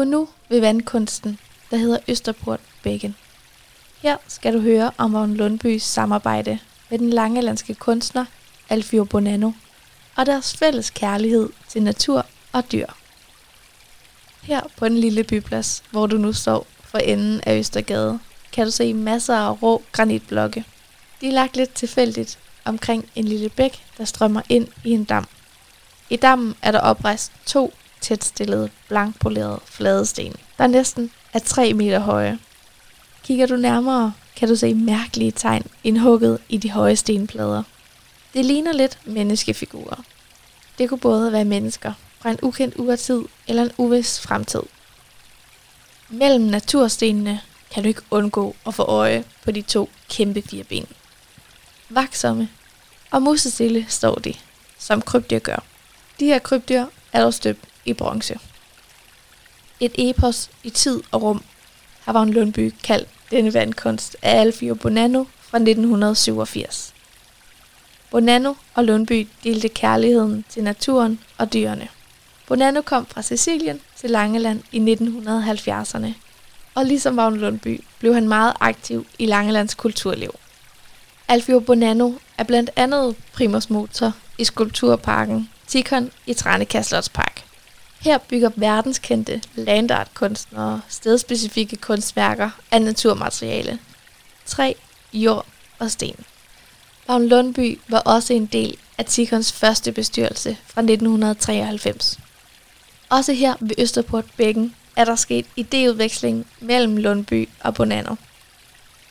Du 0.00 0.04
er 0.04 0.08
nu 0.08 0.28
ved 0.48 0.60
vandkunsten, 0.60 1.38
der 1.70 1.76
hedder 1.76 1.98
Østerport 2.08 2.60
Bækken. 2.82 3.16
Her 4.02 4.16
skal 4.28 4.54
du 4.54 4.60
høre 4.60 4.90
om 4.98 5.12
Vagn 5.12 5.34
Lundbys 5.34 5.82
samarbejde 5.82 6.58
med 6.90 6.98
den 6.98 7.10
langelandske 7.10 7.74
kunstner 7.74 8.24
Alfio 8.68 9.04
Bonanno 9.04 9.52
og 10.16 10.26
deres 10.26 10.56
fælles 10.56 10.90
kærlighed 10.90 11.48
til 11.68 11.82
natur 11.82 12.26
og 12.52 12.72
dyr. 12.72 12.86
Her 14.42 14.60
på 14.76 14.88
den 14.88 14.98
lille 14.98 15.24
byplads, 15.24 15.82
hvor 15.90 16.06
du 16.06 16.16
nu 16.16 16.32
står 16.32 16.66
for 16.84 16.98
enden 16.98 17.40
af 17.46 17.58
Østergade, 17.58 18.18
kan 18.52 18.64
du 18.64 18.70
se 18.70 18.94
masser 18.94 19.36
af 19.36 19.62
rå 19.62 19.82
granitblokke. 19.92 20.64
De 21.20 21.28
er 21.28 21.32
lagt 21.32 21.56
lidt 21.56 21.74
tilfældigt 21.74 22.38
omkring 22.64 23.10
en 23.14 23.24
lille 23.24 23.48
bæk, 23.48 23.84
der 23.98 24.04
strømmer 24.04 24.42
ind 24.48 24.68
i 24.84 24.90
en 24.90 25.04
dam. 25.04 25.26
I 26.10 26.16
dammen 26.16 26.54
er 26.62 26.72
der 26.72 26.80
oprejst 26.80 27.32
to 27.46 27.74
tætstillede, 28.00 28.70
blankpolerede 28.88 29.60
fladesten, 29.64 30.34
der 30.58 30.66
næsten 30.66 31.10
er 31.32 31.38
3 31.38 31.74
meter 31.74 31.98
høje. 31.98 32.38
Kigger 33.24 33.46
du 33.46 33.56
nærmere, 33.56 34.12
kan 34.36 34.48
du 34.48 34.56
se 34.56 34.74
mærkelige 34.74 35.30
tegn 35.30 35.66
indhugget 35.84 36.38
i 36.48 36.56
de 36.56 36.70
høje 36.70 36.96
stenplader. 36.96 37.62
Det 38.34 38.44
ligner 38.44 38.72
lidt 38.72 38.98
menneskefigurer. 39.04 40.04
Det 40.78 40.88
kunne 40.88 41.00
både 41.00 41.32
være 41.32 41.44
mennesker 41.44 41.92
fra 42.20 42.30
en 42.30 42.38
ukendt 42.42 42.74
urtid 42.76 43.22
eller 43.48 43.62
en 43.62 43.72
uvis 43.78 44.20
fremtid. 44.20 44.62
Mellem 46.08 46.44
naturstenene 46.44 47.40
kan 47.70 47.82
du 47.82 47.88
ikke 47.88 48.02
undgå 48.10 48.56
at 48.66 48.74
få 48.74 48.82
øje 48.82 49.24
på 49.44 49.50
de 49.50 49.62
to 49.62 49.90
kæmpe 50.08 50.42
fire 50.42 50.64
ben. 50.64 50.86
Vaksomme 51.88 52.48
og 53.10 53.22
musestille 53.22 53.86
står 53.88 54.14
de, 54.14 54.34
som 54.78 55.02
krybdyr 55.02 55.38
gør. 55.38 55.62
De 56.20 56.26
her 56.26 56.38
krybdyr 56.38 56.84
er 57.12 57.22
dog 57.22 57.34
støbt 57.34 57.64
i 57.90 57.94
bronze. 57.94 58.38
Et 59.80 59.92
epos 59.98 60.50
i 60.62 60.70
tid 60.70 61.02
og 61.10 61.22
rum 61.22 61.44
har 62.00 62.12
Vagn 62.12 62.30
Lundby 62.30 62.74
kaldt 62.82 63.08
denne 63.30 63.54
vandkunst 63.54 64.16
af 64.22 64.40
Alfio 64.40 64.74
Bonanno 64.74 65.24
fra 65.40 65.58
1987. 65.58 66.94
Bonanno 68.10 68.54
og 68.74 68.84
Lundby 68.84 69.28
delte 69.44 69.68
kærligheden 69.68 70.44
til 70.48 70.64
naturen 70.64 71.20
og 71.38 71.52
dyrene. 71.52 71.88
Bonanno 72.46 72.80
kom 72.80 73.06
fra 73.06 73.22
Sicilien 73.22 73.80
til 73.96 74.10
Langeland 74.10 74.62
i 74.72 74.78
1970'erne, 74.78 76.08
og 76.74 76.84
ligesom 76.84 77.16
Vagn 77.16 77.36
Lundby 77.36 77.84
blev 77.98 78.14
han 78.14 78.28
meget 78.28 78.52
aktiv 78.60 79.06
i 79.18 79.26
Langelands 79.26 79.74
kulturliv. 79.74 80.34
Alfio 81.28 81.60
Bonanno 81.60 82.12
er 82.38 82.44
blandt 82.44 82.70
andet 82.76 83.16
primus 83.32 83.70
motor 83.70 84.12
i 84.38 84.44
skulpturparken 84.44 85.50
Tikon 85.66 86.10
i 86.26 86.34
Tranekær 86.34 86.82
her 88.00 88.18
bygger 88.18 88.50
verdenskendte 88.56 89.42
landartkunstnere 89.54 90.80
stedspecifikke 90.88 91.76
kunstværker 91.76 92.50
af 92.70 92.82
naturmateriale. 92.82 93.78
Træ, 94.46 94.72
jord 95.12 95.46
og 95.78 95.90
sten. 95.90 96.24
Vagn 97.08 97.28
Lundby 97.28 97.78
var 97.88 97.98
også 97.98 98.32
en 98.34 98.46
del 98.46 98.76
af 98.98 99.04
Tikons 99.04 99.52
første 99.52 99.92
bestyrelse 99.92 100.56
fra 100.66 100.80
1993. 100.80 102.18
Også 103.08 103.32
her 103.32 103.54
ved 103.60 103.74
Østerport 103.78 104.24
Bækken 104.36 104.74
er 104.96 105.04
der 105.04 105.16
sket 105.16 105.46
idéudveksling 105.60 106.44
mellem 106.60 106.96
Lundby 106.96 107.48
og 107.60 107.74
Bonanno. 107.74 108.14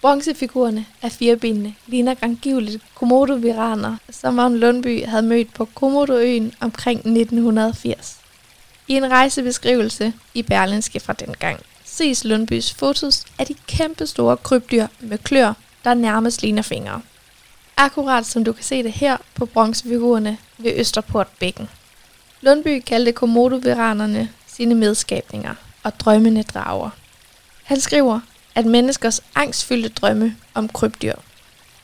Bronzefigurerne 0.00 0.86
af 1.02 1.12
firebenene 1.12 1.74
ligner 1.86 2.14
angiveligt 2.22 2.82
komodo 2.94 3.40
som 4.10 4.34
Magne 4.34 4.58
Lundby 4.58 5.04
havde 5.04 5.22
mødt 5.22 5.54
på 5.54 5.64
Komodoøen 5.64 6.52
omkring 6.60 6.98
1980. 6.98 8.18
I 8.88 8.94
en 8.94 9.10
rejsebeskrivelse 9.10 10.12
i 10.34 10.42
Berlinske 10.42 11.00
fra 11.00 11.12
den 11.12 11.34
gang 11.38 11.60
ses 11.84 12.24
Lundbys 12.24 12.74
fotos 12.74 13.24
af 13.38 13.46
de 13.46 13.54
kæmpe 13.66 14.06
store 14.06 14.36
krybdyr 14.36 14.86
med 15.00 15.18
klør, 15.18 15.52
der 15.84 15.94
nærmest 15.94 16.42
ligner 16.42 16.62
fingre. 16.62 17.02
Akkurat 17.76 18.26
som 18.26 18.44
du 18.44 18.52
kan 18.52 18.64
se 18.64 18.82
det 18.82 18.92
her 18.92 19.16
på 19.34 19.46
bronzefigurerne 19.46 20.38
ved 20.58 20.72
Østerport 20.76 21.28
Bækken. 21.38 21.68
Lundby 22.40 22.82
kaldte 22.86 23.12
komodoviranerne 23.12 24.28
sine 24.46 24.74
medskabninger 24.74 25.54
og 25.82 26.00
drømmende 26.00 26.42
drager. 26.42 26.90
Han 27.64 27.80
skriver, 27.80 28.20
at 28.54 28.66
menneskers 28.66 29.20
angstfyldte 29.34 29.88
drømme 29.88 30.36
om 30.54 30.68
krybdyr 30.68 31.14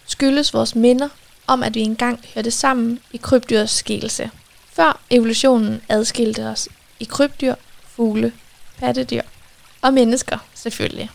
skyldes 0.07 0.55
vores 0.55 0.75
minder 0.75 1.09
om, 1.47 1.63
at 1.63 1.75
vi 1.75 1.81
engang 1.81 2.21
hørte 2.35 2.51
sammen 2.51 2.99
i 3.13 3.17
krybdyrs 3.17 3.71
skikkelse. 3.71 4.31
Før 4.73 5.01
evolutionen 5.11 5.83
adskilte 5.89 6.47
os 6.47 6.69
i 7.03 7.05
krybdyr, 7.05 7.55
fugle, 7.89 8.33
pattedyr 8.79 9.23
og 9.81 9.95
mennesker 9.95 10.39
selvfølgelig. 10.55 11.11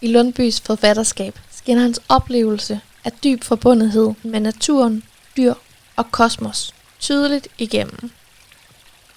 I 0.00 0.06
Lundbys 0.06 0.60
forfatterskab 0.60 1.38
skinner 1.50 1.82
hans 1.82 2.00
oplevelse 2.08 2.80
af 3.04 3.12
dyb 3.12 3.44
forbundethed 3.44 4.14
med 4.22 4.40
naturen, 4.40 5.02
dyr 5.36 5.54
og 5.96 6.10
kosmos 6.10 6.74
tydeligt 7.00 7.48
igennem. 7.58 8.10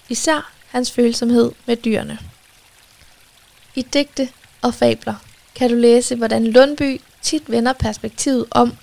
Især 0.08 0.52
hans 0.68 0.90
følsomhed 0.90 1.52
med 1.66 1.76
dyrene. 1.76 2.18
I 3.74 3.82
digte 3.82 4.28
og 4.62 4.74
fabler 4.74 5.14
kan 5.54 5.70
du 5.70 5.76
læse, 5.76 6.16
hvordan 6.16 6.46
Lundby 6.46 7.00
tit 7.22 7.50
vender 7.50 7.72
perspektivet 7.72 8.46
om 8.50 8.76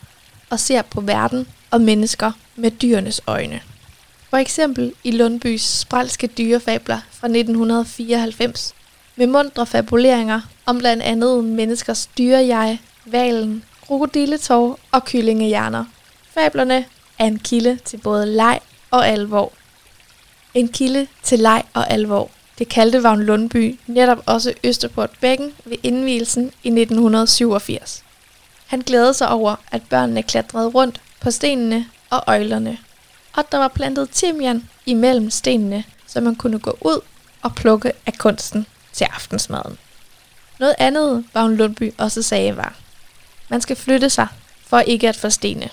og 0.49 0.59
ser 0.59 0.81
på 0.81 1.01
verden 1.01 1.47
og 1.71 1.81
mennesker 1.81 2.31
med 2.55 2.71
dyrenes 2.71 3.21
øjne. 3.27 3.61
For 4.29 4.37
eksempel 4.37 4.93
i 5.03 5.11
Lundbys 5.11 5.61
spralske 5.61 6.27
dyrefabler 6.27 6.99
fra 7.11 7.27
1994, 7.27 8.75
med 9.15 9.27
mundre 9.27 9.65
fabuleringer 9.65 10.41
om 10.65 10.77
blandt 10.77 11.03
andet 11.03 11.43
menneskers 11.43 12.09
dyrejeg, 12.17 12.79
valen, 13.05 13.63
krokodilletår 13.87 14.79
og 14.91 15.05
kyllingehjerner. 15.05 15.85
Fablerne 16.33 16.85
er 17.19 17.25
en 17.25 17.39
kilde 17.39 17.79
til 17.85 17.97
både 17.97 18.25
leg 18.25 18.59
og 18.91 19.07
alvor. 19.07 19.51
En 20.53 20.67
kilde 20.67 21.07
til 21.23 21.39
leg 21.39 21.63
og 21.73 21.91
alvor. 21.91 22.29
Det 22.59 22.69
kaldte 22.69 23.03
Vagn 23.03 23.23
Lundby 23.23 23.79
netop 23.87 24.23
også 24.25 24.53
Østerport 24.63 25.09
Bækken 25.21 25.53
ved 25.65 25.77
indvielsen 25.83 26.43
i 26.43 26.67
1987. 26.67 28.03
Han 28.67 28.79
glædede 28.79 29.13
sig 29.13 29.29
over, 29.29 29.55
at 29.71 29.81
børnene 29.89 30.23
klatrede 30.23 30.67
rundt 30.67 31.01
på 31.21 31.31
stenene 31.31 31.85
og 32.09 32.23
øjlerne, 32.27 32.77
og 33.37 33.51
der 33.51 33.57
var 33.57 33.67
plantet 33.67 34.09
timian 34.09 34.69
imellem 34.85 35.29
stenene, 35.29 35.83
så 36.07 36.21
man 36.21 36.35
kunne 36.35 36.59
gå 36.59 36.77
ud 36.81 37.01
og 37.41 37.55
plukke 37.55 37.91
af 38.05 38.13
kunsten 38.17 38.65
til 38.93 39.03
aftensmaden. 39.03 39.77
Noget 40.59 40.75
andet, 40.77 41.25
Vagn 41.33 41.55
Lundby 41.55 41.93
også 41.97 42.21
sagde 42.21 42.57
var, 42.57 42.75
man 43.49 43.61
skal 43.61 43.75
flytte 43.75 44.09
sig 44.09 44.27
for 44.67 44.79
ikke 44.79 45.09
at 45.09 45.15
forstene. 45.15 45.69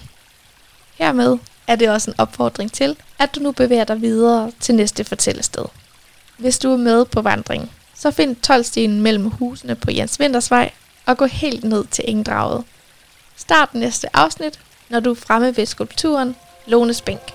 Hermed 0.98 1.38
er 1.66 1.76
det 1.76 1.90
også 1.90 2.10
en 2.10 2.20
opfordring 2.20 2.72
til, 2.72 2.96
at 3.18 3.34
du 3.34 3.40
nu 3.40 3.52
bevæger 3.52 3.84
dig 3.84 4.00
videre 4.00 4.52
til 4.60 4.74
næste 4.74 5.04
fortællested. 5.04 5.64
Hvis 6.36 6.58
du 6.58 6.72
er 6.72 6.76
med 6.76 7.04
på 7.04 7.22
vandring, 7.22 7.72
så 7.94 8.10
find 8.10 8.36
12 8.36 8.90
mellem 8.90 9.30
husene 9.30 9.74
på 9.74 9.90
Jens 9.90 10.20
Vintersvej 10.20 10.70
og 11.06 11.16
gå 11.16 11.24
helt 11.26 11.64
ned 11.64 11.84
til 11.84 12.04
Engdraget. 12.08 12.64
Start 13.36 13.74
næste 13.74 14.16
afsnit, 14.16 14.60
når 14.88 15.00
du 15.00 15.10
er 15.10 15.14
fremme 15.14 15.56
ved 15.56 15.66
skulpturen 15.66 16.36
Lones 16.66 17.02
Bænk. 17.02 17.32